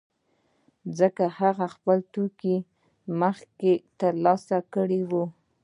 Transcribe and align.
ځکه 0.99 1.23
هغه 1.39 1.65
خپل 1.75 1.97
توکي 2.13 2.57
مخکې 3.21 3.71
ترلاسه 3.99 4.57
کړي 4.73 5.01
وو 5.09 5.25